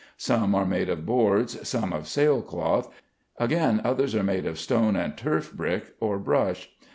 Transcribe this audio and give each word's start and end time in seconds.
Some 0.17 0.55
are 0.55 0.65
made 0.65 0.89
of 0.89 1.05
boards, 1.05 1.69
some 1.69 1.93
of 1.93 2.07
sail 2.07 2.41
cloth, 2.41 2.91
again 3.37 3.81
others 3.83 4.15
are 4.15 4.23
made 4.23 4.47
of 4.47 4.57
stone 4.57 4.95
and 4.95 5.15
turf 5.15 5.53
brick 5.53 5.93
or 5.99 6.17
brush. 6.17 6.71